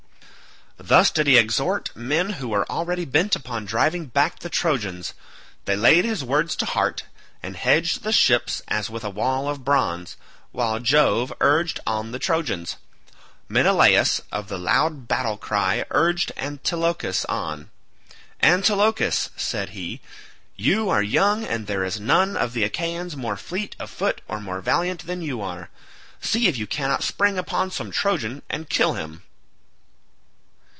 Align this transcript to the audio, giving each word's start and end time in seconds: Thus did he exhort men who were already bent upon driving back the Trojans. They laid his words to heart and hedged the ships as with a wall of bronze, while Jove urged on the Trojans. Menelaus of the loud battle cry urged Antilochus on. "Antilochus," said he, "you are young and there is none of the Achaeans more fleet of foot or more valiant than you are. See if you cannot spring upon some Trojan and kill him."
Thus 0.83 1.11
did 1.11 1.27
he 1.27 1.37
exhort 1.37 1.95
men 1.95 2.31
who 2.31 2.47
were 2.49 2.67
already 2.69 3.05
bent 3.05 3.35
upon 3.35 3.65
driving 3.65 4.07
back 4.07 4.39
the 4.39 4.49
Trojans. 4.49 5.13
They 5.65 5.75
laid 5.75 6.05
his 6.05 6.23
words 6.23 6.55
to 6.55 6.65
heart 6.65 7.03
and 7.43 7.55
hedged 7.55 8.01
the 8.01 8.11
ships 8.11 8.63
as 8.67 8.89
with 8.89 9.03
a 9.03 9.09
wall 9.11 9.47
of 9.47 9.63
bronze, 9.63 10.17
while 10.51 10.79
Jove 10.79 11.31
urged 11.39 11.79
on 11.85 12.11
the 12.11 12.17
Trojans. 12.17 12.77
Menelaus 13.47 14.21
of 14.31 14.47
the 14.47 14.57
loud 14.57 15.07
battle 15.07 15.37
cry 15.37 15.85
urged 15.91 16.31
Antilochus 16.35 17.25
on. 17.25 17.69
"Antilochus," 18.41 19.29
said 19.37 19.69
he, 19.69 20.01
"you 20.55 20.89
are 20.89 21.03
young 21.03 21.43
and 21.45 21.67
there 21.67 21.83
is 21.83 21.99
none 21.99 22.35
of 22.35 22.53
the 22.53 22.63
Achaeans 22.63 23.15
more 23.15 23.37
fleet 23.37 23.75
of 23.77 23.91
foot 23.91 24.21
or 24.27 24.39
more 24.41 24.61
valiant 24.61 25.05
than 25.05 25.21
you 25.21 25.43
are. 25.43 25.69
See 26.21 26.47
if 26.47 26.57
you 26.57 26.65
cannot 26.65 27.03
spring 27.03 27.37
upon 27.37 27.69
some 27.69 27.91
Trojan 27.91 28.41
and 28.49 28.67
kill 28.67 28.93
him." 28.95 29.21